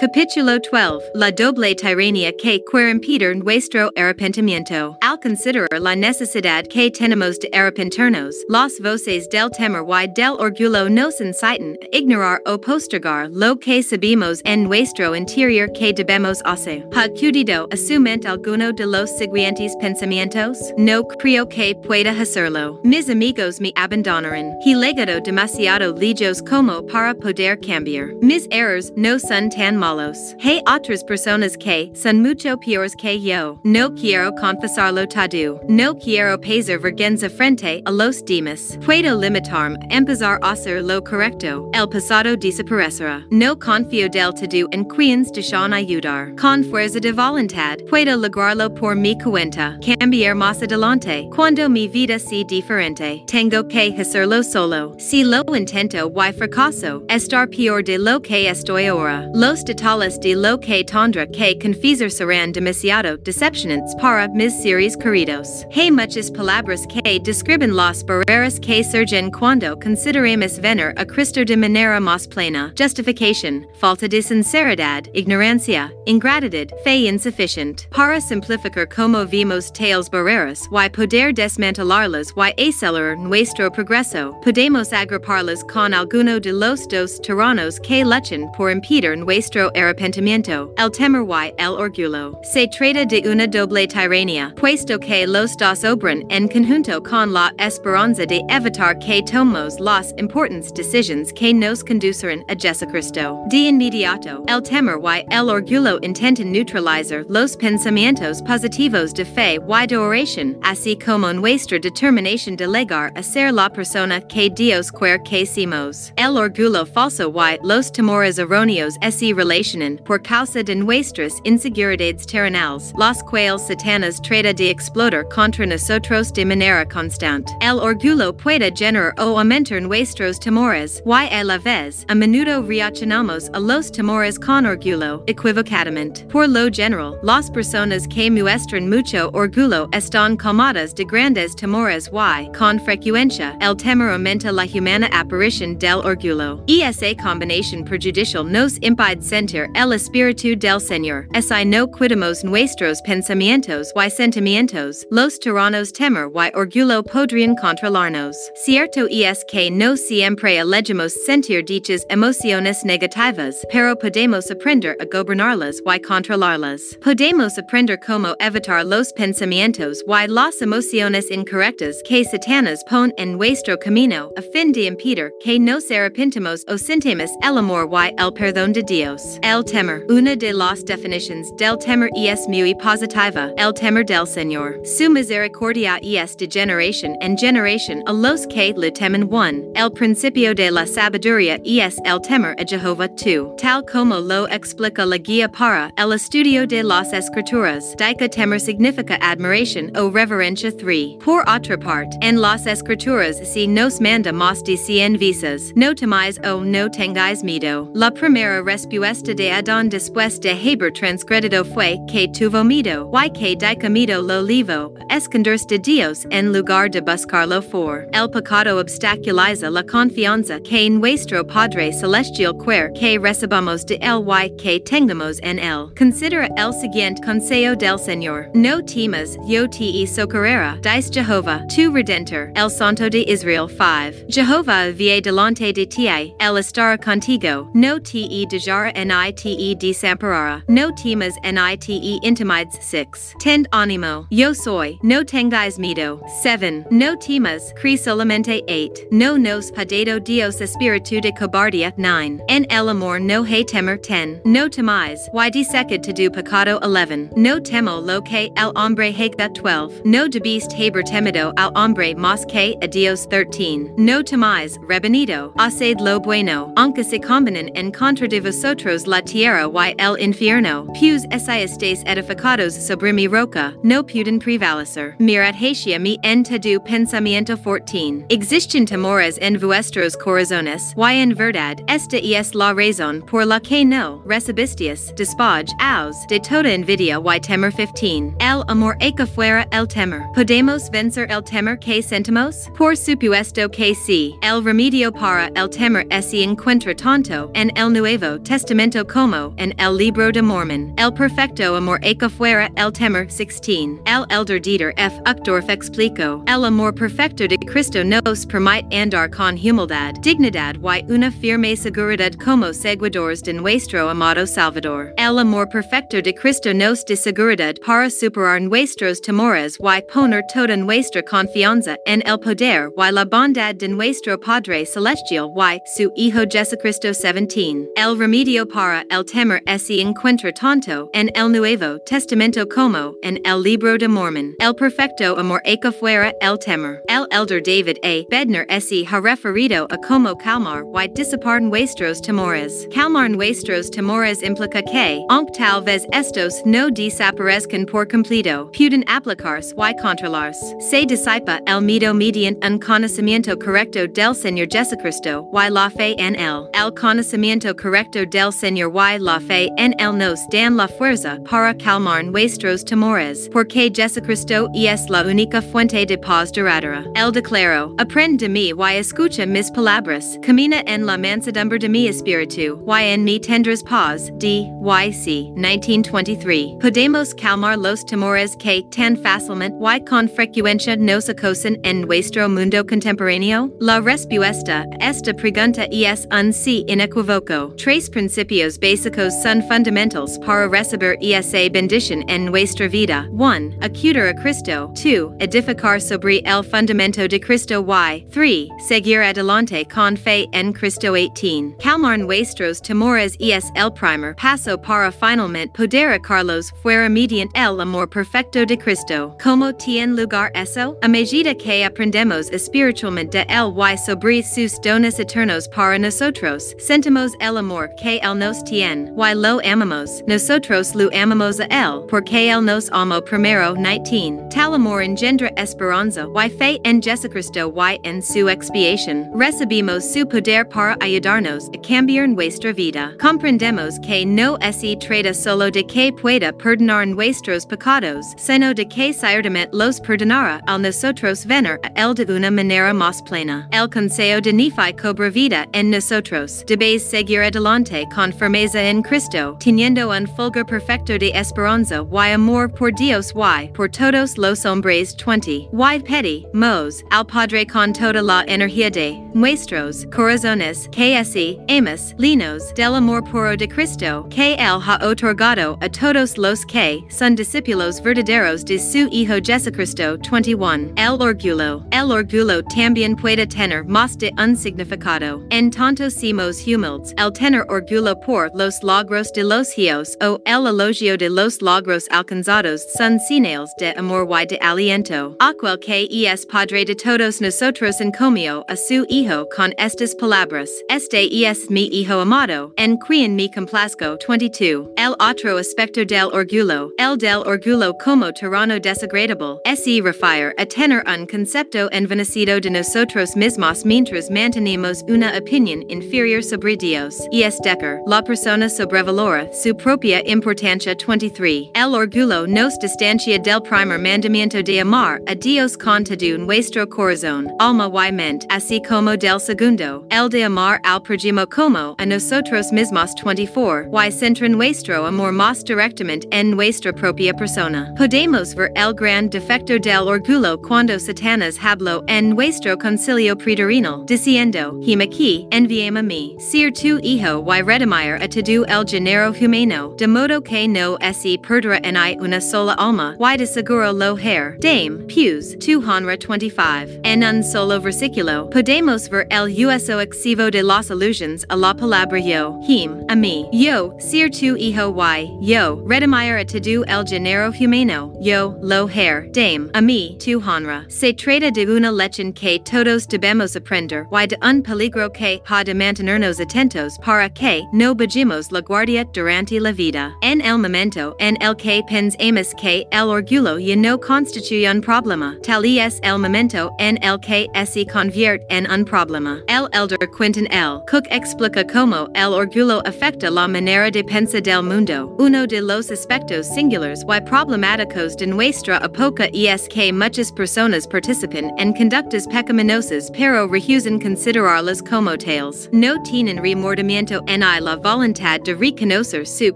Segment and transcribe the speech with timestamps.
[0.00, 1.10] Capítulo 12.
[1.12, 4.96] La doble tirania que quieren nuestro arrepentimiento.
[5.22, 11.20] Considerar la necesidad que tenemos de arrepentirnos, las voces del temor y del orgullo nos
[11.20, 16.86] incitan a ignorar o postergar lo que sabemos en nuestro interior que debemos hacer.
[16.94, 20.56] Ha cuidado asument alguno de los siguientes pensamientos?
[20.78, 22.80] No creo que pueda hacerlo.
[22.82, 24.54] Mis amigos me abandonaron.
[24.64, 28.14] He legado demasiado lejos como para poder cambiar.
[28.22, 30.16] Mis errors no son tan malos.
[30.42, 33.60] Hay otras personas que son mucho peores que yo.
[33.64, 35.60] No quiero confesarlo todo.
[35.68, 38.78] No quiero pasar vergüenza frente a los demás.
[38.84, 41.68] Puedo limitarme empezar a hacer lo correcto.
[41.74, 43.26] El pasado desaparecerá.
[43.30, 46.34] No confío del todo en quienes desean ayudar.
[46.36, 49.78] Con fuerza de voluntad, puedo lograrlo por mi cuenta.
[49.98, 51.28] Cambiar más adelante.
[51.34, 54.94] Cuando mi vida sea diferente, tengo que hacerlo solo.
[54.98, 59.28] Si lo intento y fracaso, estar peor de lo que estoy ahora.
[59.34, 65.66] Los detalles de lo que tendrá que confesar serán demasiado decepcionantes para mis seres queridos.
[65.74, 71.56] Hay muchas palabras que describen las barreras que surgen cuando consideramos venir a Cristo de
[71.56, 72.72] manera más plena.
[72.76, 77.88] Justification, falta de sinceridad, ignorancia, ingratitud, fe insuficient.
[77.90, 85.64] Para simplificar como vimos tales barreras y poder desmantelarlas y acelerar nuestro progreso, podemos agruparlas
[85.64, 91.54] con alguno de los dos tiranos que luchan por impedir nuestro arrepentimiento, el temor y
[91.58, 92.38] el orgullo.
[92.52, 94.54] Se trata de una doble tirania,
[94.90, 100.12] puesto que los dos obran en conjunto con la esperanza de evitar que tomemos las
[100.18, 103.38] importantes decisiones que nos conducirán a Jesucristo.
[103.50, 109.86] De inmediato, el temor y el orgullo intentan neutralizar los pensamientos positivos de fe y
[109.86, 115.22] de oración, así como nuestra determinación de llegar a ser la persona que Dios quiere
[115.22, 116.12] que seamos.
[116.16, 122.92] El orgullo falso y los temores erróneos así relacionan por causa de nuestras inseguridades terrenales,
[122.98, 127.52] las cuales Satanás trata de explotar contra nosotros de manera constante.
[127.60, 133.50] El orgullo puede generar o aumentar nuestros temores, y a la vez, a menudo reaccionamos
[133.52, 136.24] a los temores con orgullo, equivocadamente.
[136.32, 142.48] Por lo general, las personas que muestran mucho orgullo están calmadas de grandes temores y,
[142.56, 146.64] con frecuencia, el temor aumenta la humana aparición del orgullo.
[146.66, 151.28] Esa combinación perjudicial nos impide sentir el espíritu del Señor.
[151.34, 154.69] Así no cuidamos nuestros pensamientos y sentimientos,
[155.10, 158.36] los tiranos temor y orgullo podrían controlarnos.
[158.54, 165.80] Cierto es que no siempre elegimos sentir dichas emociones negativas, pero podemos aprender a gobernarlas
[165.84, 166.96] y controlarlas.
[167.02, 173.76] Podemos aprender cómo evitar los pensamientos y las emociones incorrectas que Satanás pone en nuestro
[173.78, 178.72] camino a fin de impedir que nos arrepentamos o sintamos el amor y el perdón
[178.72, 179.20] de Dios.
[179.42, 180.04] El temor.
[180.08, 183.52] Una de las definiciones del temor es muy positiva.
[183.56, 184.59] El temor del Señor.
[184.84, 189.64] Su misericordia es de generación en generación a los que le temen one.
[189.74, 193.56] El principio de la sabiduría es el temor a Jehová 2.
[193.56, 197.94] Tal como lo explica la guía para el estudio de las escrituras.
[197.96, 201.18] Dica temor significa admiración o reverencia 3.
[201.24, 204.76] Por otra parte, en las escrituras si nos manda más de
[205.18, 205.72] visas.
[205.74, 207.90] No temáis o no tengáis miedo.
[207.94, 213.56] La primera respuesta de Adán después de haber transgredido fue que tuvo miedo, y que
[213.56, 218.06] dicamido lo livo, esconderse de Dios en lugar de buscarlo for.
[218.12, 224.50] El pecado obstaculiza la confianza que nuestro Padre Celestial quiere que recibamos de él y
[224.56, 225.92] que tengamos en él.
[225.96, 228.48] Considera el siguiente consejo del Señor.
[228.54, 234.26] No temas, yo te socorrera, dice Jehová, tu Redentor, el Santo de Israel 5.
[234.28, 241.34] Jehová vie delante de ti, el estará contigo, no te dejar nite desamparara, no temas
[241.42, 243.34] nite intimides 6.
[243.40, 246.22] Tend ánimo, yo soy, no tengáis miedo.
[246.42, 246.86] 7.
[246.92, 249.08] No temas, cri solamente 8.
[249.10, 252.40] No nos padado Dios espíritu de cobardía 9.
[252.48, 254.42] En el amor no hay temor 10.
[254.44, 257.30] No temáis, y disecad to do pecado 11.
[257.36, 260.02] No temo lo que el hombre haga 12.
[260.04, 263.96] No debiste haber temido al hombre más que a Dios 13.
[263.98, 269.68] No temáis, rebenido, haced lo bueno, aunque se combinen en contra de vosotros la tierra
[269.68, 270.86] y el infierno.
[270.92, 271.76] Pius esais
[272.06, 275.16] edificados sobre mi roca, no pius puden prevalecer.
[275.18, 278.26] Mirat hatia mi en tadu pensamiento 14.
[278.28, 283.84] Existen temores en vuestros corazones, y en verdad, esta es la razón por la que
[283.84, 288.34] no recibisteis despoj aus de toda envidia y temor 15.
[288.40, 290.22] El amor eca fuera el temor.
[290.34, 292.68] Podemos vencer el temor que sentimos?
[292.76, 294.34] Por supuesto que sí.
[294.42, 299.96] El remedio para el temor se encuentra tanto en el Nuevo Testamento como en el
[299.96, 300.92] Libro de Mormon.
[300.98, 304.00] El perfecto amor eca fuera el temor 16.
[304.10, 305.20] El elder Dieter F.
[305.24, 306.42] Uchtdorf explicó.
[306.48, 312.32] El amor perfecto de Cristo nos permite andar con humildad, dignidad y una firme seguridad
[312.44, 315.14] como seguidores de nuestro amado Salvador.
[315.16, 320.76] El amor perfecto de Cristo nos de seguridad para superar nuestros temores y poner toda
[320.76, 326.40] nuestra confianza en el poder y la bondad de nuestro Padre Celestial y su Hijo
[326.50, 327.92] Jesucristo 17.
[327.94, 333.62] El remedio para el temor se encuentra tanto en el Nuevo Testamento como en el
[333.62, 334.54] Libro de Mormon.
[334.58, 337.00] El perfecto amor eca fuera el temor.
[337.08, 338.24] El elder David A.
[338.30, 342.88] Bednar se referido a como calmar y disipar nuestros temores.
[342.94, 349.74] Calmar nuestros temores implica que, aunque tal vez estos no desaparezcan por completo, pueden aplicarse
[349.76, 350.74] y controlarse.
[350.80, 356.36] Se disipa el miedo mediante un conocimiento correcto del Señor Jesucristo y la fe en
[356.36, 356.68] él.
[356.72, 361.74] El conocimiento correcto del Señor y la fe en él nos dan la fuerza para
[361.74, 367.04] calmar nuestros temores, porque Jesucristo es la única fuente de paz duradera.
[367.14, 372.08] El declaro, aprende de mí y escucha mis palabras, camina en la mansedumbre de mi
[372.08, 374.30] espíritu, y en mi tendrás paz.
[374.38, 374.66] D.
[374.82, 375.12] Y.
[375.12, 375.50] C.
[375.54, 376.76] 1923.
[376.80, 382.84] Podemos calmar los temores que tan fácilmente y con frecuencia nos acosan en nuestro mundo
[382.86, 383.70] contemporáneo?
[383.80, 387.74] La respuesta a esta pregunta es un sí inequívoco.
[387.76, 393.28] Tres principios básicos son fundamentals para recibir esa bendición en nuestra vida.
[393.32, 393.79] 1.
[393.82, 394.92] Acudir a Cristo.
[394.94, 395.32] 2.
[395.40, 398.68] Edificar sobre el fundamento de Cristo y 3.
[398.86, 401.78] Seguir adelante con fe en Cristo 18.
[401.78, 408.10] Calmar nuestros temores es el primer paso para finalmente poder Carlos fuera mediante el amor
[408.10, 409.34] perfecto de Cristo.
[409.42, 410.98] ¿Cómo tiene lugar eso?
[411.00, 417.32] A medida que aprendemos espiritualmente de él y sobre sus dones eternos para nosotros, sentimos
[417.40, 422.50] el amor que él nos tiene, y lo amamos, nosotros lo amamos a él, porque
[422.50, 424.48] él nos amó primero 19.
[424.50, 429.30] Tal amor engendra esperanza y fe en Jesucristo y en su expiación.
[429.34, 433.12] Recibimos su poder para ayudarnos a cambiar nuestra vida.
[433.20, 439.12] Comprendemos que no se trata solo de que pueda perdonar nuestros pecados, sino de que
[439.12, 443.68] ciertamente los perdonará al nosotros venir a él de una manera más plena.
[443.72, 446.64] El consejo de Nephi cobra vida en nosotros.
[446.66, 452.70] Debéis seguir adelante con firmeza en Cristo, teniendo un fulgor perfecto de esperanza y amor
[452.72, 455.68] por Dios y por todos los hombres 20.
[455.72, 460.88] Y petty, mos, al Padre con toda la energía de nuestros corazones,
[461.18, 466.64] así, amas, linos, del amor puro de Cristo, que él ha otorgado a todos los
[466.66, 470.92] que son discípulos verdaderos de su Hijo Jesucristo 21.
[470.96, 471.84] El orgullo.
[471.90, 475.44] El orgullo también puede tener más de un significado.
[475.50, 480.66] En tanto simos humildes, el tener orgullo por los logros de los hijos o el
[480.66, 485.34] elogio de los logros alcanzados son señales de amor y de aliento.
[485.40, 490.68] Aquel que es padre de todos nosotros encomio a su Hijo con estas palabras.
[490.90, 494.88] Este es mi Hijo amado, en quien me complazco 22.
[494.98, 501.02] El otro aspecto del orgullo, el del orgullo como tirano desagradable, se refiere a tener
[501.06, 507.16] un concepto envenecido de nosotros mismos mientras mantenemos una opinión inferior sobre Dios.
[507.32, 511.70] Es Decker, la persona sobrevalora su propia importancia 23.
[511.74, 517.48] El orgullo nos distancia del primer mandamiento de amar a Dios con todo nuestro corazón,
[517.58, 522.72] alma y mente, así como del segundo, el de amar al prójimo como a nosotros
[522.72, 523.90] mismos 24.
[523.92, 527.92] Y centra nuestro amor más directamente en nuestra propia persona.
[527.96, 534.78] Podemos ver el gran defecto del orgullo cuando Satanás habló en nuestro concilio preterino, diciendo,
[534.82, 540.06] Him aquí, enviame mí, ser tu hijo y redimir a todo el género humano, de
[540.06, 544.56] modo que no se perderá en I una sola alma, y de seguro lo her,
[544.60, 547.00] Dame, Pews, 225.
[547.04, 552.18] En un solo versículo, podemos ver el uso excesivo de las allusions a la palabra
[552.18, 557.52] yo, him, a mí, yo, ser tu hijo y, yo, redimir a todo el género
[557.60, 560.86] humano, yo, lo her, Dame, a mí, tu honra.
[560.88, 564.06] Se trata de una lección que todos debemos aprender.
[564.10, 569.04] Y de un peligro que ha de mantenernos atentos para que no bajemos la guardia
[569.12, 570.16] durante la vida.
[570.22, 575.36] En el momento en el que pensamos que el orgullo y no constituye un problema.
[575.42, 579.42] Tal es el momento en el que se convierte en un problema.
[579.48, 580.80] El elder Quentin L.
[580.90, 585.14] Cook explica cómo el orgullo afecta la manera de pensar del mundo.
[585.18, 591.50] Uno de los aspectos singulares y problemáticos de nuestra época es que muchas personas participan
[591.58, 595.68] en conductas pecaminosas pero rehusan considerarlas como tales.
[595.72, 599.52] No tienen remordimiento ni la voluntad de reconocer su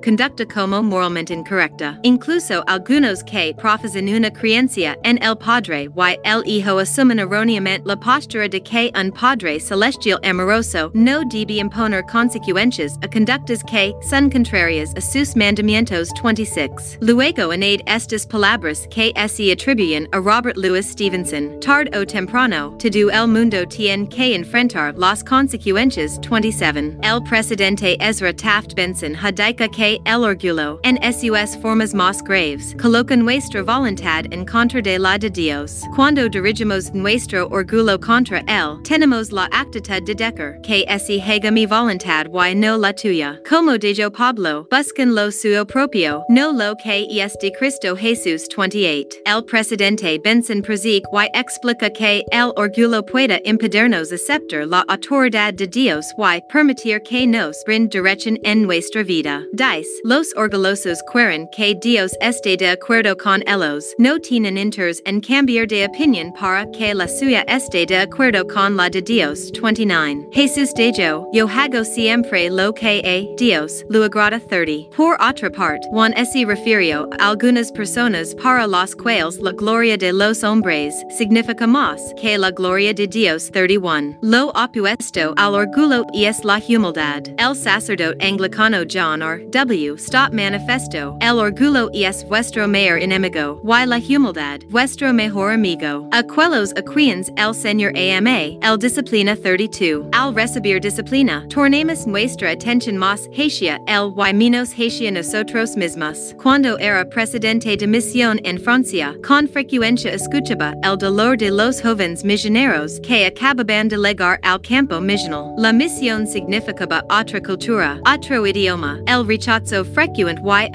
[0.00, 1.98] conducta como moralmente incorrecta.
[2.02, 7.96] Incluso algunos que profesan una creencia en el Padre y el Hijo asumen erróneamente la
[7.96, 14.30] postura de que un Padre celestial amoroso no debe imponer consecuencias a conductas que son
[14.30, 16.98] contrarias a sus mandamientos 26.
[17.00, 21.58] Luego añade estas palabras que se atribuyen a Robert Louis Stevenson.
[21.60, 26.98] Tard o temprano, todo el mundo tiene que enfrentar las consecuencias 27.
[27.02, 33.16] El presidente Ezra Taft Benson hadica que el orgullo en sus formas más graves coloca
[33.32, 35.80] nuestra voluntad en contra de la de Dios.
[35.96, 41.64] Cuando dirigimos nuestro orgullo contra él, tenemos la actitud de decker que se haga mi
[41.64, 43.40] voluntad y no la tuya.
[43.48, 49.22] Como dijo Pablo, buscan lo suyo propio, no lo que es de Cristo Jesús 28.
[49.24, 55.66] El presidente Benson prosigue y explica que el orgullo pueda impedirnos aceptar la autoridad de
[55.66, 59.42] Dios y permitir que nos brin dirección en nuestra vida.
[59.54, 65.20] Dice, los orgullosos quieren que Dios esté de acuerdo con ellos, no tienen interés en
[65.20, 69.52] cambiar de opinión para que la suya esté de acuerdo con la de Dios.
[69.52, 70.28] 29.
[70.32, 74.96] Jesús dijo, yo hago siempre lo que a Dios lo agrada 30.
[74.96, 80.12] Por otra parte, Juan se refirió a algunas personas para las cuales la gloria de
[80.12, 84.18] los hombres significa más que la gloria de Dios 31.
[84.22, 87.22] Lo opuesto al orgullo es la humildad.
[87.38, 89.46] El sacerdote anglicano John R.
[89.50, 89.96] W.
[89.98, 91.16] Stott manifesto.
[91.20, 96.08] El orgullo es vuestro mayor enemigo, y la humildad, vuestro mejor amigo.
[96.12, 100.06] Aquellos a quienes el Señor ama, el disciplina 32.
[100.12, 106.34] Al recibir disciplina, tornemos nuestra atención más hacia el y menos hacia nosotros mismos.
[106.42, 112.24] Cuando era presidente de misión en Francia, con frecuencia escuchaba el dolor de los jóvenes
[112.24, 115.54] misioneros que acababan de llegar al campo misional.
[115.58, 120.24] La misión significaba otra cultura, otro idioma, el rechazo frecuente y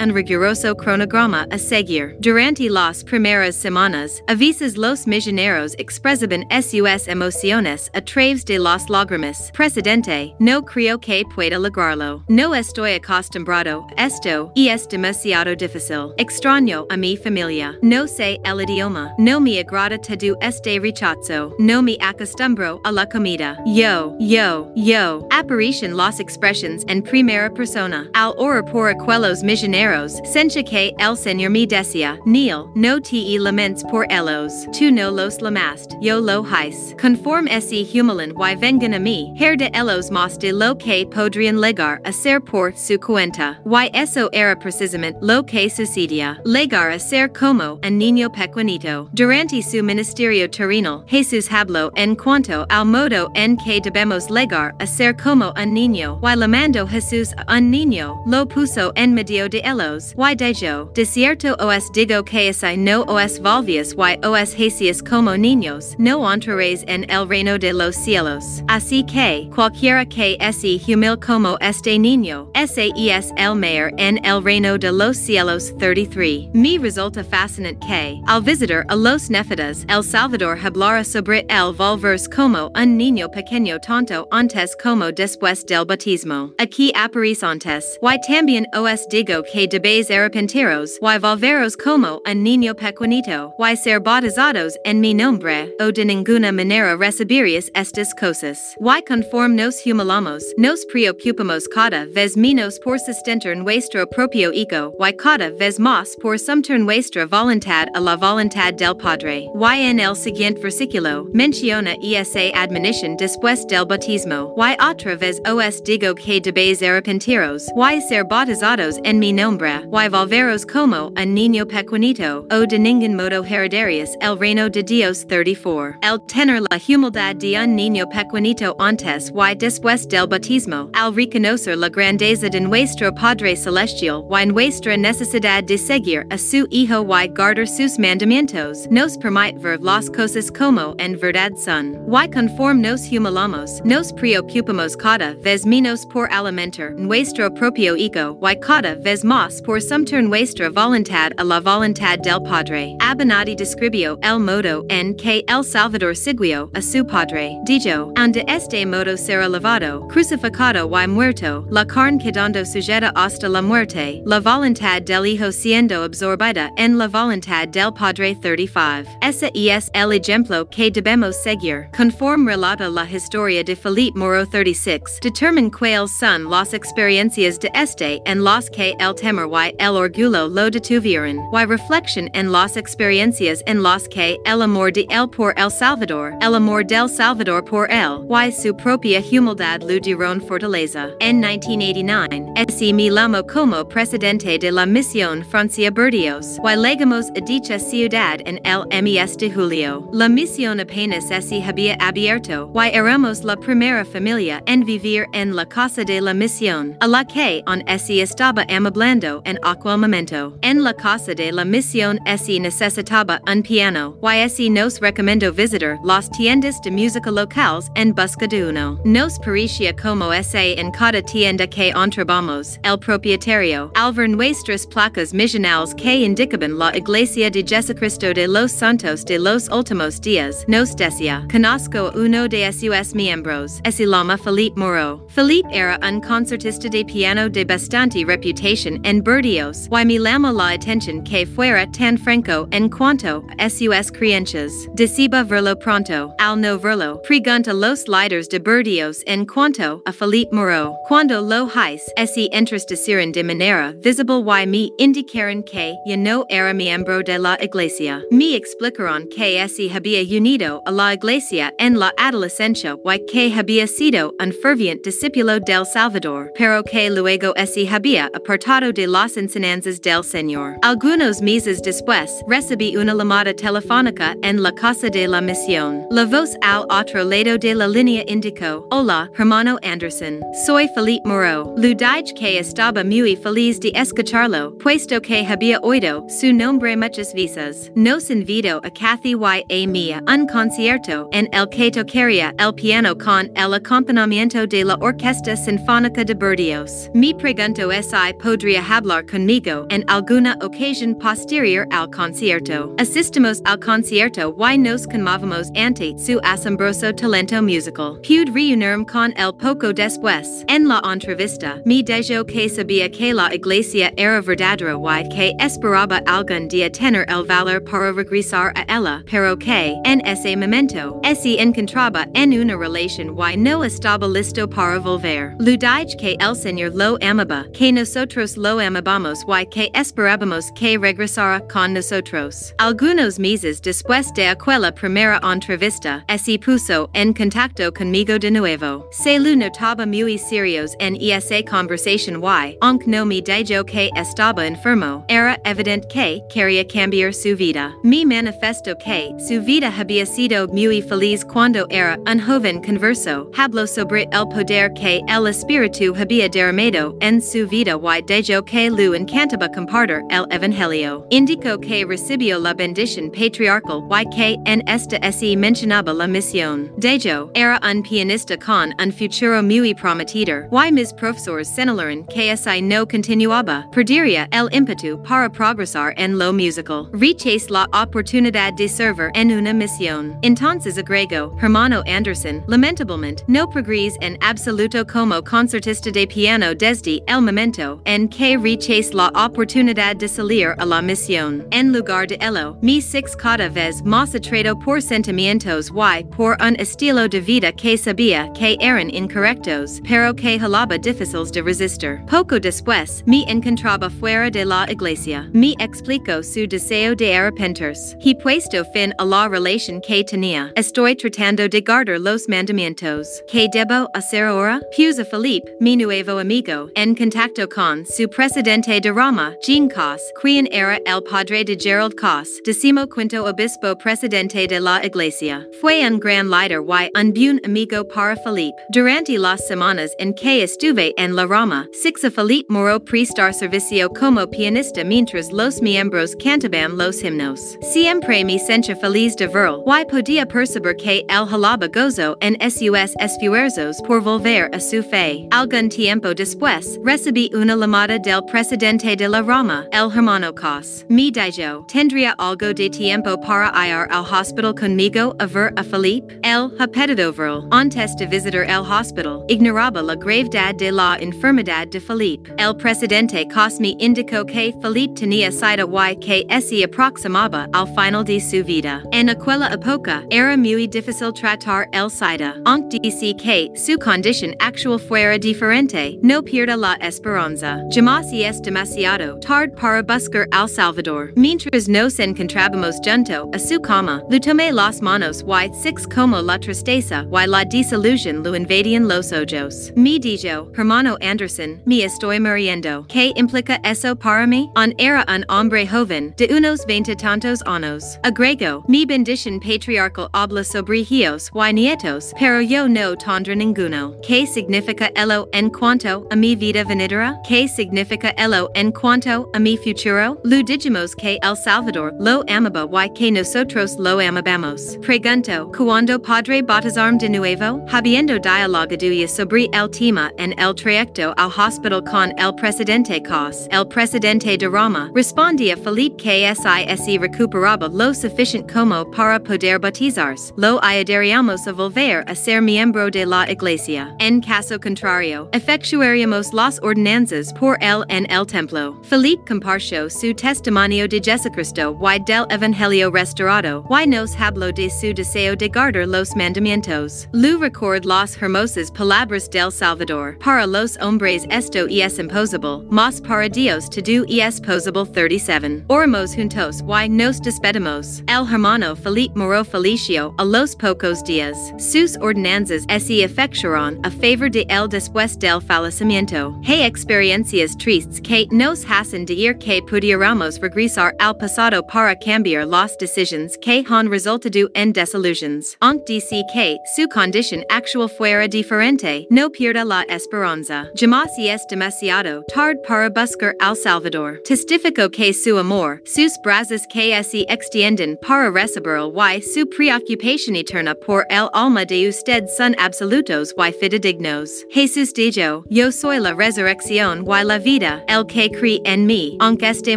[0.03, 2.16] un riguroso cronograma a seguir.
[2.19, 9.51] Durante las primeras semanas, a los misioneros expresaban sus emociones a través de las lágrimas.
[9.53, 12.23] Presidente, no creo que pueda lograrlo.
[12.27, 16.11] No estoy acostumbrado, esto es demasiado difícil.
[16.17, 17.77] Extraño a mi familia.
[17.83, 19.13] No sé el idioma.
[19.19, 21.55] No me agrada todo este rechazo.
[21.59, 23.59] No me acostumbro a la comida.
[23.67, 25.27] Yo, yo, yo.
[25.29, 28.09] Aparecen las expresiones en primera persona.
[28.15, 33.83] Al orar por aquellos misioneros, sencha que el Señor me decía, Neil, no te laments
[33.83, 34.67] por ellos.
[34.71, 36.95] Tú no los lamast, yo lo hice.
[36.97, 41.59] Conform ese humilan y vengan a mí, her de ellos más de lo que podrían
[41.59, 43.59] legar a ser por su cuenta.
[43.65, 46.39] Y eso era precisamente lo que sucedía.
[46.45, 49.09] Legar a ser como un niño pequeñito.
[49.13, 54.85] Durante su ministerio terrenal, Jesús habló en cuanto al modo en que debemos legar a
[54.85, 56.19] ser como un niño.
[56.21, 60.13] Y lamando Jesús a un niño, lo puso en medio de ellos.
[60.17, 65.35] Y dejo, de cierto os digo que si no os volvies y os hacías como
[65.35, 68.61] niños, no entraréis en el reino de los cielos.
[68.67, 74.43] Así que, cualquiera que se humil como este niño, ese es el mayor en el
[74.43, 76.49] reino de los cielos 33.
[76.53, 82.29] Me resulta fascinante que, al visitar a los nefitas, El Salvador hablara sobre el volverse
[82.29, 86.53] como un niño pequeño tanto antes como después del bautismo.
[86.59, 93.53] Aquí aparecentes, y también os digo que debéis arrepentiros, y volveros como un niño pequeñito,
[93.57, 98.75] y ser bautizados en mi nombre, o de ninguna manera recibiréis estas cosas.
[98.77, 105.13] Y conform nos humilamos, nos preocupamos cada vez menos por sustentar nuestro propio ego, y
[105.13, 109.47] cada vez más por sumter nuestra voluntad a la voluntad del Padre.
[109.55, 115.81] Y en el siguiente versículo, menciona esa admonition después del bautismo, y otra vez os
[115.85, 121.65] digo que debéis arrepentiros, y ser bautizados en mi nombre, y volveros como un niño
[121.77, 125.99] pequeñito, o de ningún modo heredarios el reino de Dios 34.
[126.01, 131.77] El tener la humildad de un niño pequeñito antes y después del bautismo, al reconocer
[131.77, 137.05] la grandeza de nuestro Padre Celestial y nuestra necesidad de seguir a su Hijo y
[137.05, 141.95] guardar sus mandamientos, nos permite ver las cosas como en verdad son.
[142.07, 148.59] Y conform nos humilamos, nos preocupamos cada vez menos por alimentar nuestro propio ego y
[148.59, 152.95] cada vez más por sumter nuestra voluntad a la voluntad del padre.
[153.01, 157.57] Abinadí describio el modo en que el Salvador siguió a su padre.
[157.65, 163.61] Dijo, ande este modo será lavado, crucificado y muerto, la carne quedando sujeta hasta la
[163.61, 169.19] muerte, la voluntad del hijo siendo absorbida en la voluntad del padre 35.
[169.21, 171.89] Ese es el ejemplo que debemos seguir.
[171.91, 178.21] Conforme relata la historia de Felipe Moro 36, determine cuáles son las experiencias de este
[178.25, 183.63] en los que el temor y el orgullo lo detuvieron, y reflexión en las experiencias
[183.65, 187.89] en los que el amor de él por El Salvador, el amor del Salvador por
[187.89, 191.09] él, y su propia humildad lo dieron fortaleza.
[191.19, 197.41] En 1989, ese mi lamo como presidente de la misión Francia Burdeos, y legamos a
[197.41, 200.07] dicha ciudad en el mes de julio.
[200.13, 205.65] La misión apenas se había abierto, y éramos la primera familia en vivir en la
[205.65, 210.57] casa de la misión, a la que on ese estaba amablando en aquel momento.
[210.61, 215.97] En la casa de la misión ese necesitaba un piano, y ese nos recomendó visitar
[216.03, 218.99] las tiendas de música locales en busca de uno.
[219.05, 225.33] Nos parecía como ese en cada tienda que entrabamos, el propietario, al ver nuestras placas
[225.33, 230.95] misionales que indicaban la iglesia de Jesucristo de los Santos de los Últimos Días, nos
[230.95, 235.25] decía, conozco uno de sus miembros, ese lama Felipe Moro.
[235.29, 240.69] Felipe era un concertista de piano de bastante reputación en Burdeos, y me llama la
[240.69, 244.71] atención que fuera tan franco en cuanto a sus creencias.
[244.95, 250.55] Deceba verlo pronto, al no verlo, pregunta los líderes de Burdeos en cuanto a Felipe
[250.55, 250.95] Moro.
[251.07, 256.73] Cuando lo hais, ese entristecieron de manera visible y me indicaron que ya no era
[256.73, 258.23] miembro de la iglesia.
[258.31, 263.87] Me explicaron que ese había unido a la iglesia en la adolescencia y que había
[263.87, 270.01] sido un ferviente discípulo del Salvador, pero que luego ese había apartado de las enseñanzas
[270.01, 270.77] del Señor.
[270.81, 276.05] Algunos meses después, recibí una llamada telefónica en la casa de la misión.
[276.11, 280.41] La voz al otro lado de la línea indicó, Hola, hermano Anderson.
[280.65, 281.73] Soy Felipe Moreau.
[281.75, 281.95] Lu
[282.35, 287.91] que estaba muy feliz de escucharlo, puesto que había oído su nombre muchas veces.
[287.95, 289.35] Nos invito a Kathy
[289.69, 294.85] y a mía un concierto en el que tocaría el piano con el acompañamiento de
[294.85, 297.09] la Orquesta Sinfónica de Burdeos.
[297.15, 302.93] Mi pregunto si podría hablar conmigo en alguna ocasión posterior al concierto.
[302.97, 308.19] Asistimos al concierto y nos conmovemos ante su asombroso talento musical.
[308.21, 310.63] Pude reunirme con él poco después.
[310.67, 316.21] En la entrevista, me dijo que sabía que la iglesia era verdadera y que esperaba
[316.25, 321.61] algún día tener el valor para regresar a ella, pero que, en ese momento, ese
[321.61, 325.55] encontraba en una relación y no estaba listo para volver.
[325.59, 331.61] Ludij que el Señor lo amaba, que nosotros lo amabamos y que esperábamos que regresara
[331.67, 332.73] con nosotros.
[332.77, 339.07] Algunos meses después de aquella primera entrevista, ese puso en contacto conmigo de nuevo.
[339.11, 344.65] Se lo notaba muy serios en esa conversación y, aunque no me dijo que estaba
[344.65, 347.95] enfermo, era evidente que quería cambiar su vida.
[348.03, 353.49] Me manifestó que su vida había sido muy feliz cuando era un joven converso.
[353.57, 358.89] Habló sobre el poder que el espíritu había derramado en su vida y dijo que
[358.89, 360.86] lo encantaba compartir el evangelio.
[361.29, 366.91] Indicó que recibió la bendición patriarcal y que en esta se mencionaba la misión.
[366.97, 372.81] Dijo, era un pianista con un futuro muy prometedor, Y mis profesores señalaron que ese
[372.81, 373.85] no continuaba.
[373.91, 377.09] Perdería el ímpetu para progresar en lo musical.
[377.13, 380.37] Rechace la oportunidad de servir en una misión.
[380.41, 387.41] Entonces agrego, hermano Anderson, lamentablemente, no progres en absoluto como concertista de piano desde el
[387.41, 391.65] momento en que rechace la oportunidad de salir a la misión.
[391.71, 396.75] En lugar de ello, mi six cada vez más atraído por sentimientos y por un
[396.79, 402.19] estilo de vida que sabía que eran incorrectos, pero que jalaba difíciles de resistir.
[402.29, 405.49] Poco después, me encontraba fuera de la iglesia.
[405.53, 408.17] Me explicó su deseo de arrepentirse.
[408.19, 410.71] He puesto fin a la relación que tenía.
[410.75, 413.41] Estoy tratando de guardar los mandamientos.
[413.51, 414.79] ¿Qué debo hacer ahora?
[414.95, 420.66] Puso Felipe, mi nuevo amigo, en contacto con su presidente de Roma, Jean Cos, quien
[420.71, 425.67] era el padre de Gerald Cos, decimo quinto obispo presidente de la iglesia.
[425.81, 428.77] Fue un gran líder y un buen amigo para Felipe.
[428.89, 431.87] Durante las semanas en que estuve en la Roma,
[432.23, 437.77] a Felipe Moro prestar servicio como pianista mientras los miembros cantaban los himnos.
[437.81, 443.15] Siempre me sentía feliz de verlo y podía percibir que el jalaba gozo en sus
[443.19, 445.47] esfuerzos por volver a su fe.
[445.51, 451.05] Algún tiempo después, recibí una llamada del presidente de la Roma, el hermano cos.
[451.09, 456.39] Mi dijo, tendría algo de tiempo para ir al hospital conmigo a ver a Felipe.
[456.43, 462.51] El hepatidoverl, antes de visitar el hospital, ignoraba la gravedad de la enfermedad de Felipe.
[462.57, 468.23] El presidente cos me indicó que Felipe tenía sida y que se aproximaba al final
[468.23, 469.03] de su vida.
[469.11, 472.99] En aquella época, era muy difícil tratar el sida, aunque
[473.37, 477.83] que su condición actual fuera diferente, no pierda la esperanza.
[477.93, 481.31] Jamás es demasiado tard para buscar al Salvador.
[481.35, 486.59] Mientras nos encontramos junto a su cama, lo tomé las manos y six como la
[486.59, 489.91] tristeza y la desilusión lo invadían los ojos.
[489.95, 493.05] Mi dijo, hermano Anderson, me estoy muriendo.
[493.07, 494.69] ¿Qué implica eso para mí?
[494.75, 498.19] On era un hombre joven, de unos veinte tantos años.
[498.23, 504.15] Agrego, mi bendición patriarcal habla sobre hijos y nietos, pero yo no tendré ninguno.
[504.21, 507.39] ¿Qué significa ello en cuanto a mi vida venidera?
[507.47, 510.26] ¿Qué significa ello en cuanto a mi futuro?
[510.43, 514.97] Lo dijimos que El Salvador lo amaba y que nosotros lo amabamos.
[515.01, 517.85] Pregunto, cuando padre bautizarme de nuevo?
[517.91, 523.87] Habiendo dialogado sobre el tema en el trayecto al hospital con el presidente Cos, el
[523.87, 530.79] presidente de Roma, respondía Felipe que se recuperaba lo suficiente como para poder bautizarse, lo
[530.83, 534.15] ayudaríamos a volver a ser miembro de la iglesia.
[534.19, 538.99] En caso contrario, efectuaríamos las ordenanzas por él en el templo.
[539.03, 545.13] Felipe compartió su testimonio de Jesucristo y del Evangelio restaurado, y nos habló de su
[545.13, 547.27] deseo de guardar los mandamientos.
[547.33, 550.37] Lu record las hermosas palabras del Salvador.
[550.39, 555.83] Para los hombres esto es imposible, mas para Dios todo es posible 37.
[555.87, 558.23] Oramos juntos y nos despedimos.
[558.27, 561.55] El hermano Felipe Moro Felicio a los pocos días.
[561.77, 566.59] Sus ordenanzas se efectuaron a favor de él después del fallecimiento.
[566.65, 572.65] Hay experiencias tristes que nos hacen de ir que pudiéramos regresar al pasado para cambiar
[572.65, 575.75] las decisiones que han resultado en desilusions.
[575.81, 580.89] Aunque dice que su condición actual fuera diferente, no pierda la esperanza.
[580.95, 584.39] Jamás es demasiado tard para buscar al Salvador.
[584.45, 590.95] Testifico que su amor, sus brazos que se extienden para recibir y su preocupación eterna
[590.95, 594.65] por el alma de usted son absolutos y fidedignos.
[594.69, 599.67] Jesús dijo, Yo soy la resurrección y la vida, el que cree en mí, aunque
[599.67, 599.96] esté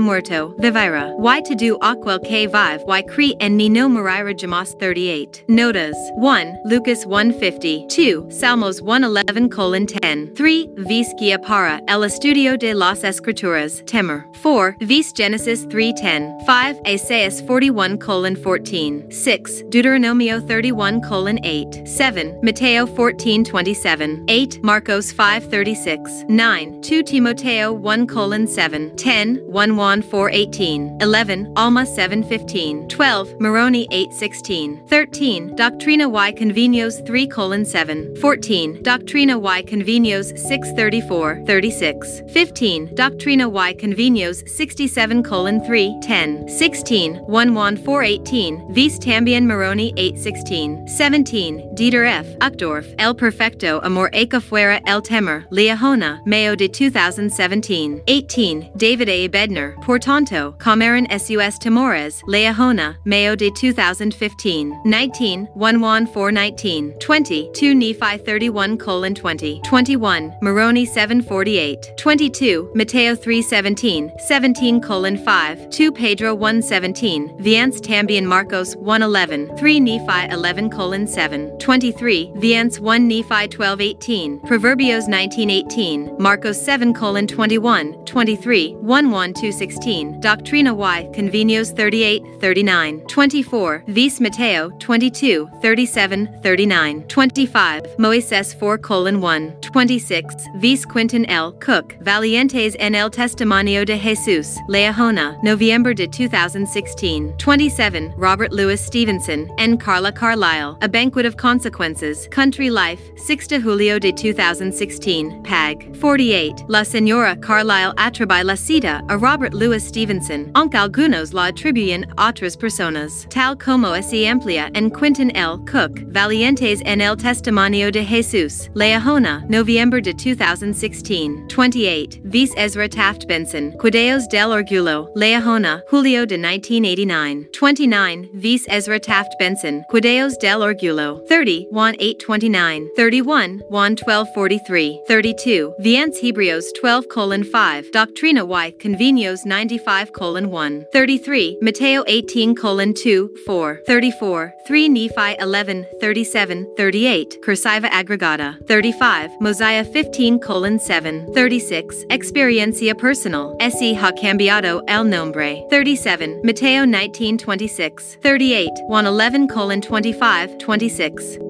[0.01, 5.45] Muerto, Vivira, y to do aquel que vive y cree en Nino Maríra jamás 38.
[5.49, 12.75] Notas 1, Lucas 150, 2, Salmos 111 colon 10, 3, Visquia para el estudio de
[12.75, 21.01] las escrituras, Temer, 4, Vis Genesis 310, 5, Esaias 41 colon 14, 6, Deuteronomio 31
[21.03, 28.47] colon 8, 7, Mateo 14 27, 8, Marcos 5 36, 9, 2 Timoteo 1 colon
[28.47, 36.33] 7, 10, 1 1 Milan 418, 11, Alma 715, 12, Moroni 816, 13, Doctrina y
[36.33, 45.23] Convenios 3 colon 7, 14, Doctrina y Convenios 634, 36, 15, Doctrina y Convenios 67
[45.25, 52.37] colon 3, 10, 16, 1 Juan 418, Vis Tambien Moroni 816, 17, Dieter F.
[52.41, 59.29] Uchtdorf, El Perfecto Amor Ecafuera El Temer, Liahona, Mayo de 2017, 18, David A.
[59.29, 62.23] Bednar, Por tanto, Comeron Sus Temores.
[62.25, 62.97] Liahona.
[63.05, 64.83] Mayo de 2015.
[64.85, 65.49] 19.
[65.55, 66.95] 1 Juan 4 19.
[67.01, 67.51] 20.
[67.55, 69.61] 2 Nephi 31 colon 20.
[69.65, 70.35] 21.
[70.43, 71.95] Moroni 748.
[71.97, 72.71] 22.
[72.75, 74.81] Mateo 317, 17.
[74.81, 75.71] 17 colon 5.
[75.71, 77.37] 2 Pedro 1 17.
[77.39, 79.49] Viance Tambian Marcos 1 11.
[79.57, 81.57] 3 Nephi 11 colon 7.
[81.59, 82.33] 23.
[82.37, 84.41] Viance 1 Nephi 12 18.
[84.41, 86.19] Proverbios 19 18.
[86.19, 88.05] Marcos 7 colon 21.
[88.05, 88.77] 23.
[88.77, 90.21] 1 1 2 16.
[90.21, 93.05] Doctrina y Convenios 38 39.
[93.07, 93.83] 24.
[93.87, 97.05] Vis Mateo 22 37 39.
[97.09, 97.97] 25.
[97.99, 99.55] Moises 4 colon 1.
[99.73, 100.25] 26.
[100.57, 101.53] Vis Quentin L.
[101.61, 101.97] Cook.
[102.03, 104.57] Valientes en el Testimonio de Jesús.
[104.69, 105.37] Liahona.
[105.45, 107.33] November de 2016.
[107.39, 108.13] 27.
[108.17, 109.49] Robert Louis Stevenson.
[109.59, 110.77] and Carla Carlisle.
[110.83, 112.27] A Banquet of Consequences.
[112.31, 113.01] Country Life.
[113.17, 115.45] 6 de Julio de 2016.
[115.45, 115.95] PAG.
[116.01, 116.65] 48.
[116.69, 122.57] La Señora Carlisle atribuye la cita a Robert Louis Stevenson, aunque algunos la atribuyen otras
[122.57, 125.59] personas, tal como se amplia en Quentin L.
[125.71, 131.31] Cook, Valientes en el Testimonio de Jesús, Liahona, November de 2016.
[131.49, 132.21] 28.
[132.25, 137.49] Vis Ezra Taft Benson, Cuidados del Orgullo, Liahona, Julio de 1989.
[137.53, 138.29] 29.
[138.35, 141.23] Vis Ezra Taft Benson, Cuidados del Orgullo.
[141.29, 141.67] 30.
[141.71, 142.91] Juan 829.
[142.97, 143.61] 31.
[143.69, 145.01] Juan 1243.
[145.07, 145.75] 32.
[145.81, 147.91] Viance Hebreos 12 colon 5.
[147.93, 150.87] Doctrina y Convenios Salmos 95 colon 1.
[150.93, 151.59] 33.
[151.61, 153.83] Mateo 18 colon 2, 4.
[153.87, 154.55] 34.
[154.67, 157.37] 3 Nephi 11, 37, 38.
[157.43, 158.59] Cursiva aggregata.
[158.67, 159.31] 35.
[159.41, 161.27] Mosiah 15 colon 7.
[161.33, 162.05] 36.
[162.11, 163.57] Experiencia personal.
[163.71, 165.65] Se ha cambiado el nombre.
[165.71, 166.41] 37.
[166.43, 168.19] Mateo 19 26.
[168.23, 168.73] 38.
[168.89, 171.50] Juan 11 colon 25, 26.